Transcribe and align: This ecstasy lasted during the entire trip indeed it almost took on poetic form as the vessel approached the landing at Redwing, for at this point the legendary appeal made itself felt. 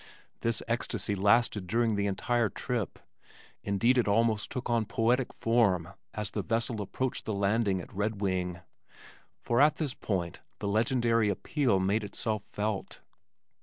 This 0.39 0.63
ecstasy 0.67 1.13
lasted 1.13 1.67
during 1.67 1.93
the 1.95 2.07
entire 2.07 2.49
trip 2.49 2.97
indeed 3.61 3.99
it 3.99 4.07
almost 4.07 4.49
took 4.49 4.67
on 4.67 4.85
poetic 4.85 5.31
form 5.31 5.89
as 6.15 6.31
the 6.31 6.41
vessel 6.41 6.81
approached 6.81 7.25
the 7.25 7.33
landing 7.35 7.79
at 7.79 7.93
Redwing, 7.93 8.61
for 9.43 9.61
at 9.61 9.75
this 9.75 9.93
point 9.93 10.41
the 10.57 10.67
legendary 10.67 11.29
appeal 11.29 11.79
made 11.79 12.03
itself 12.03 12.41
felt. 12.51 13.01